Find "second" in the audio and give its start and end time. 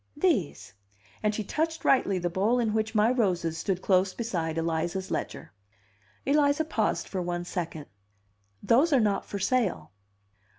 7.45-7.85